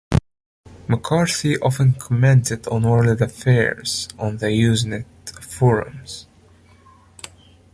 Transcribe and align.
McCarthy 0.87 1.59
often 1.59 1.93
commented 1.93 2.65
on 2.67 2.81
world 2.89 3.21
affairs 3.21 4.09
on 4.17 4.37
the 4.37 4.47
Usenet 4.51 5.05
forums. 5.43 6.25